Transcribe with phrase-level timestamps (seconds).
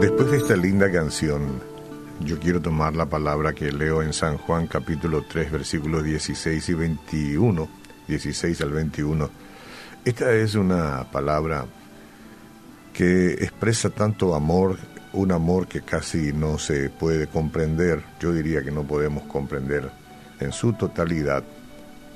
[0.00, 1.62] Después de esta linda canción,
[2.20, 6.74] yo quiero tomar la palabra que leo en San Juan capítulo 3 versículos 16 y
[6.74, 7.68] 21,
[8.06, 9.30] 16 al 21.
[10.04, 11.64] Esta es una palabra
[12.92, 14.76] que expresa tanto amor,
[15.14, 19.90] un amor que casi no se puede comprender, yo diría que no podemos comprender
[20.40, 21.42] en su totalidad,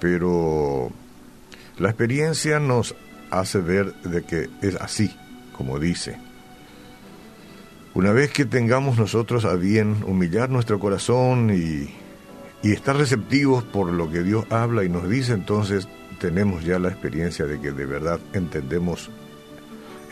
[0.00, 0.90] pero
[1.78, 2.96] la experiencia nos
[3.30, 5.16] hace ver de que es así,
[5.56, 6.27] como dice.
[7.98, 11.92] Una vez que tengamos nosotros a bien humillar nuestro corazón y,
[12.62, 15.88] estar receptivos por lo que Dios habla y nos dice, entonces
[16.20, 19.10] tenemos ya la experiencia de que de verdad entendemos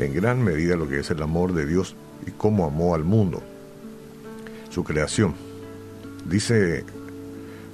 [0.00, 1.95] en gran medida lo que es el amor de Dios
[2.26, 3.40] y cómo amó al mundo,
[4.68, 5.37] su creación.
[6.24, 6.84] Dice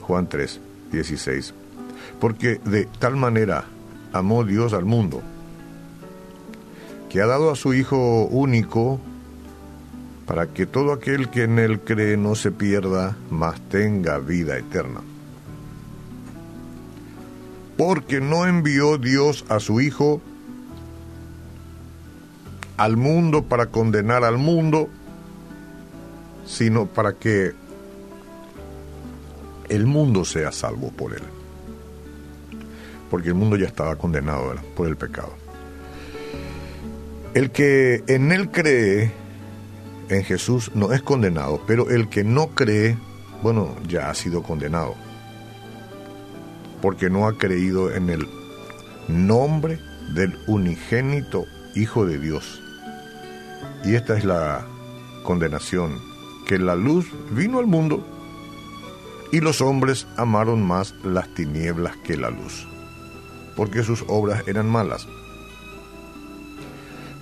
[0.02, 0.60] Juan 3,
[0.92, 1.54] 16,
[2.20, 3.64] porque de tal manera
[4.12, 5.22] amó Dios al mundo,
[7.08, 9.00] que ha dado a su Hijo único,
[10.32, 15.02] para que todo aquel que en él cree no se pierda, mas tenga vida eterna.
[17.76, 20.22] Porque no envió Dios a su Hijo
[22.78, 24.88] al mundo para condenar al mundo,
[26.46, 27.52] sino para que
[29.68, 31.24] el mundo sea salvo por él.
[33.10, 35.34] Porque el mundo ya estaba condenado por el pecado.
[37.34, 39.20] El que en él cree
[40.12, 42.96] en Jesús no es condenado, pero el que no cree,
[43.42, 44.94] bueno, ya ha sido condenado,
[46.80, 48.28] porque no ha creído en el
[49.08, 49.78] nombre
[50.14, 52.60] del unigénito Hijo de Dios.
[53.84, 54.66] Y esta es la
[55.24, 55.98] condenación,
[56.46, 58.06] que la luz vino al mundo
[59.32, 62.68] y los hombres amaron más las tinieblas que la luz,
[63.56, 65.08] porque sus obras eran malas.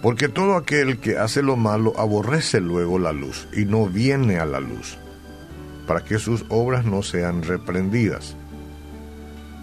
[0.02, 4.46] Porque todo aquel que hace lo malo aborrece luego la luz y no viene a
[4.46, 4.96] la luz,
[5.86, 8.36] para que sus obras no sean reprendidas.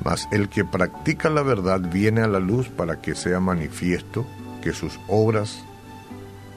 [0.03, 4.28] Mas el que practica la verdad viene a la luz para que sea manifiesto
[4.62, 5.64] que sus obras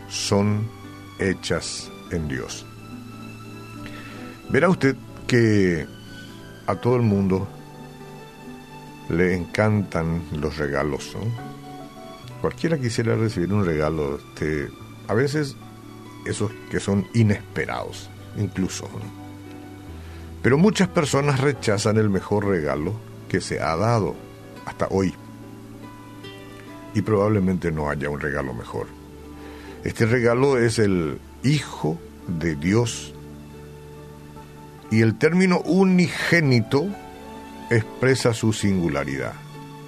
[0.08, 0.68] son
[1.18, 2.66] hechas en Dios.
[4.50, 4.96] Verá usted
[5.26, 5.86] que
[6.66, 7.48] a todo el mundo
[9.08, 11.59] le encantan los regalos, ¿no?
[12.40, 14.68] Cualquiera quisiera recibir un regalo, este,
[15.08, 15.56] a veces
[16.24, 18.88] esos que son inesperados, incluso.
[20.42, 22.94] Pero muchas personas rechazan el mejor regalo
[23.28, 24.16] que se ha dado
[24.64, 25.14] hasta hoy.
[26.94, 28.86] Y probablemente no haya un regalo mejor.
[29.84, 33.14] Este regalo es el Hijo de Dios.
[34.90, 36.86] Y el término unigénito
[37.70, 39.34] expresa su singularidad.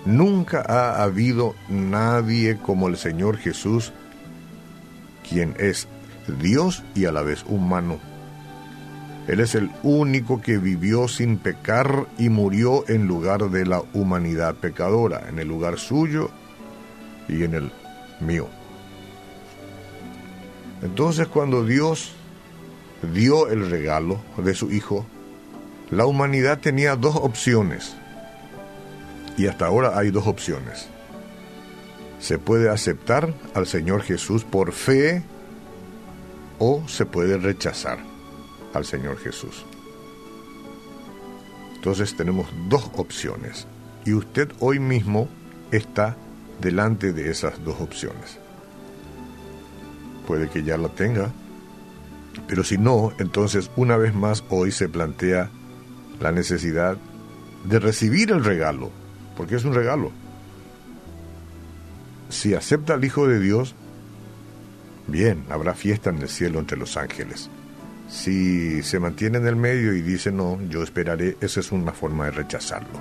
[0.05, 3.93] Nunca ha habido nadie como el Señor Jesús,
[5.29, 5.87] quien es
[6.41, 8.01] Dios y a la vez humano.
[9.29, 14.57] Él es el único que vivió sin pecar y murió en lugar de la humanidad
[14.57, 16.31] pecadora, en el lugar suyo
[17.29, 17.73] y en el
[18.19, 18.49] mío.
[20.83, 22.13] Entonces cuando Dios
[23.15, 25.07] dio el regalo de su Hijo,
[25.91, 27.95] la humanidad tenía dos opciones
[29.37, 30.89] y hasta ahora hay dos opciones.
[32.21, 35.23] Se puede aceptar al Señor Jesús por fe
[36.59, 37.99] o se puede rechazar
[38.75, 39.65] al Señor Jesús.
[41.75, 43.67] Entonces tenemos dos opciones
[44.05, 45.29] y usted hoy mismo
[45.73, 46.17] está
[46.61, 48.39] delante de esas dos opciones.
[50.27, 51.33] Puede que ya la tenga,
[52.47, 55.51] pero si no, entonces una vez más hoy se plantea
[56.21, 56.97] la necesidad
[57.65, 59.02] de recibir el regalo
[59.37, 60.13] porque es un regalo.
[62.29, 63.75] Si acepta al Hijo de Dios,
[65.07, 67.51] bien, habrá fiesta en el cielo entre los ángeles.
[68.09, 72.27] Si se mantiene en el medio y dice no, yo esperaré, esa es una forma
[72.27, 73.01] de rechazarlo.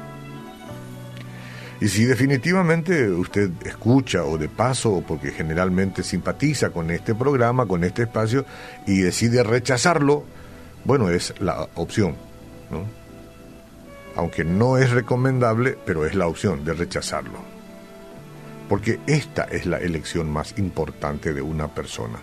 [1.81, 7.84] Y si definitivamente usted escucha o de paso porque generalmente simpatiza con este programa, con
[7.84, 8.45] este espacio
[8.86, 10.24] y decide rechazarlo,
[10.84, 12.16] bueno, es la opción,
[12.69, 13.00] ¿no?
[14.21, 17.39] Aunque no es recomendable, pero es la opción de rechazarlo.
[18.69, 22.19] Porque esta es la elección más importante de una persona.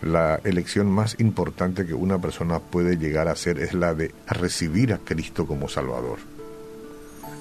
[0.00, 4.94] La elección más importante que una persona puede llegar a hacer es la de recibir
[4.94, 6.20] a Cristo como Salvador.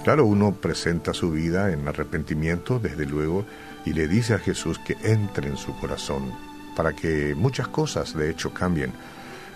[0.03, 3.45] Claro, uno presenta su vida en arrepentimiento, desde luego,
[3.85, 6.33] y le dice a Jesús que entre en su corazón,
[6.75, 8.91] para que muchas cosas de hecho cambien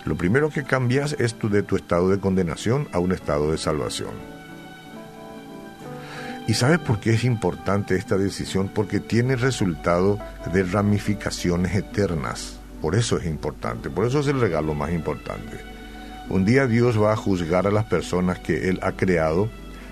[0.04, 3.58] lo primero que cambias es tu, de tu estado de condenación a un estado de
[3.58, 4.10] salvación.
[6.46, 8.68] ¿Y sabes por qué es importante esta decisión?
[8.74, 10.18] Porque tiene resultado
[10.52, 12.58] de ramificaciones eternas.
[12.80, 15.58] Por eso es importante, por eso es el regalo más importante.
[16.28, 19.48] Un día Dios va a juzgar a las personas que Él ha creado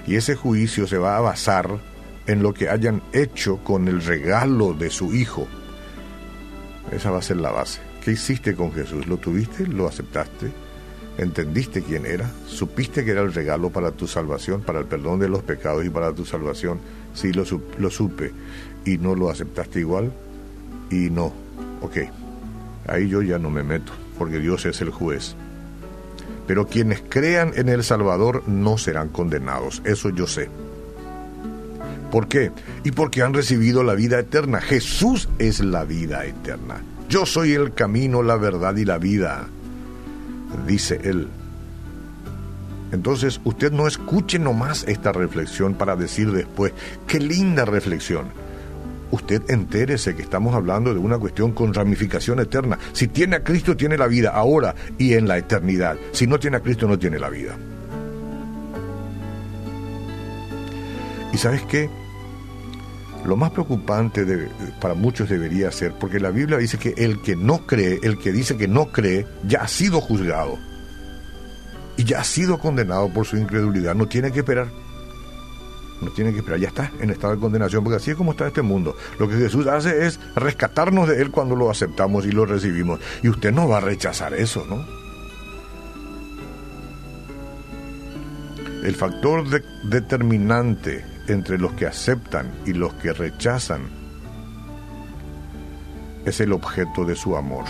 [0.07, 1.69] y ese juicio se va a basar
[2.27, 5.47] en lo que hayan hecho con el regalo de su Hijo.
[6.91, 7.88] Esa va a ser la base.
[8.09, 9.07] ¿Qué hiciste con Jesús?
[9.07, 9.67] ¿Lo tuviste?
[9.67, 10.51] ¿Lo aceptaste?
[11.19, 12.27] ¿Entendiste quién era?
[12.47, 15.91] ¿Supiste que era el regalo para tu salvación, para el perdón de los pecados y
[15.91, 16.79] para tu salvación?
[17.13, 17.45] Sí, lo,
[17.77, 18.33] lo supe.
[18.87, 20.11] ¿Y no lo aceptaste igual?
[20.91, 21.35] Y no.
[21.83, 21.99] Ok.
[22.87, 25.37] Ahí yo ya no me meto, porque Dios es el juez.
[26.47, 30.49] Pero quienes crean en el Salvador no serán condenados, eso yo sé.
[32.11, 32.53] ¿Por qué?
[32.85, 34.63] Y porque han recibido la vida eterna.
[34.63, 36.81] Jesús es la vida eterna.
[37.09, 39.47] Yo soy el camino, la verdad y la vida,
[40.67, 41.29] dice él.
[42.93, 46.73] Entonces usted no escuche nomás esta reflexión para decir después,
[47.07, 48.27] qué linda reflexión
[49.11, 52.79] usted entérese que estamos hablando de una cuestión con ramificación eterna.
[52.93, 55.97] Si tiene a Cristo, tiene la vida ahora y en la eternidad.
[56.13, 57.57] Si no tiene a Cristo, no tiene la vida.
[61.33, 61.89] ¿Y sabes qué?
[63.29, 64.25] Lo más preocupante
[64.81, 68.33] para muchos debería ser, porque la Biblia dice que el que no cree, el que
[68.33, 70.59] dice que no cree, ya ha sido juzgado.
[71.99, 73.95] Y ya ha sido condenado por su incredulidad.
[73.95, 74.69] No tiene que esperar
[76.01, 78.47] no tiene que esperar, ya está en estado de condenación, porque así es como está
[78.47, 78.97] este mundo.
[79.19, 83.01] Lo que Jesús hace es rescatarnos de Él cuando lo aceptamos y lo recibimos.
[83.23, 84.87] Y usted no va a rechazar eso, ¿no?
[88.85, 89.45] El factor
[89.83, 93.83] determinante entre los que aceptan y los que rechazan
[96.25, 97.65] es el objeto de su amor.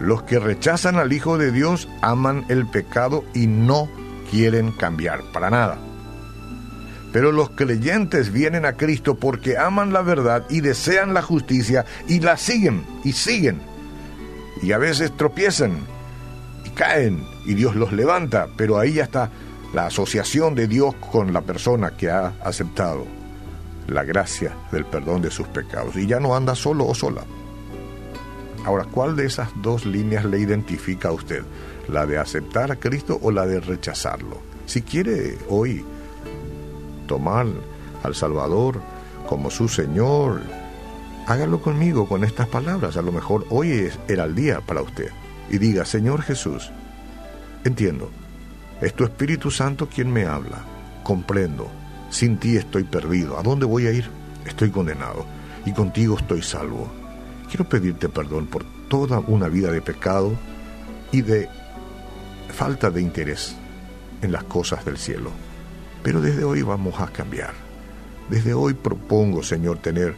[0.00, 3.88] Los que rechazan al Hijo de Dios aman el pecado y no
[4.30, 5.78] quieren cambiar para nada.
[7.12, 12.20] Pero los creyentes vienen a Cristo porque aman la verdad y desean la justicia y
[12.20, 13.60] la siguen y siguen.
[14.62, 15.78] Y a veces tropiezan
[16.64, 19.30] y caen y Dios los levanta, pero ahí ya está
[19.74, 23.04] la asociación de Dios con la persona que ha aceptado
[23.88, 27.24] la gracia del perdón de sus pecados y ya no anda solo o sola.
[28.64, 31.42] Ahora, ¿cuál de esas dos líneas le identifica a usted?
[31.88, 34.38] ¿La de aceptar a Cristo o la de rechazarlo?
[34.64, 35.84] Si quiere hoy
[37.08, 37.46] tomar
[38.04, 38.80] al Salvador
[39.28, 40.40] como su Señor,
[41.26, 42.96] hágalo conmigo con estas palabras.
[42.96, 45.10] A lo mejor hoy era el día para usted.
[45.50, 46.70] Y diga, Señor Jesús,
[47.64, 48.10] entiendo,
[48.80, 50.64] es tu Espíritu Santo quien me habla.
[51.02, 51.70] Comprendo,
[52.10, 53.38] sin ti estoy perdido.
[53.38, 54.08] ¿A dónde voy a ir?
[54.46, 55.26] Estoy condenado.
[55.64, 56.90] Y contigo estoy salvo.
[57.48, 60.32] Quiero pedirte perdón por toda una vida de pecado
[61.12, 61.48] y de
[62.48, 63.56] falta de interés
[64.22, 65.30] en las cosas del cielo.
[66.02, 67.54] Pero desde hoy vamos a cambiar.
[68.28, 70.14] Desde hoy propongo, Señor, tener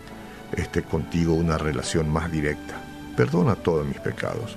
[0.53, 2.75] este, contigo una relación más directa.
[3.17, 4.57] Perdona todos mis pecados.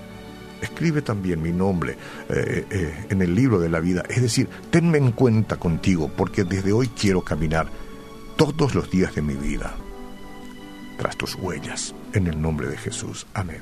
[0.61, 1.97] Escribe también mi nombre
[2.29, 4.03] eh, eh, en el libro de la vida.
[4.09, 7.67] Es decir, tenme en cuenta contigo, porque desde hoy quiero caminar
[8.35, 9.75] todos los días de mi vida
[10.97, 11.95] tras tus huellas.
[12.13, 13.25] En el nombre de Jesús.
[13.33, 13.61] Amén.